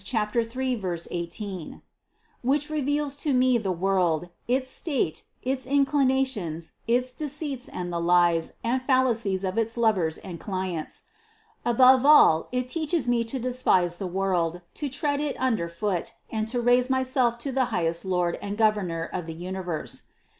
[0.03, 0.81] 3,
[1.11, 1.81] 18);
[2.41, 8.53] which reveals to me the world, its state, its inclinations, its deceits and the lies
[8.63, 11.03] and falla cies of its lovers and clients.
[11.63, 16.47] Above all, it teaches me to despise the world, to tread it under foot and
[16.47, 20.05] to raise my self to the highest Lord and Governor of the universe.